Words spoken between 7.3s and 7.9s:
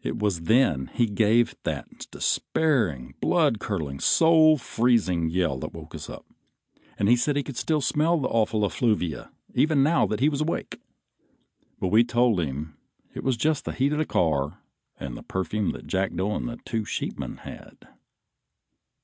he could still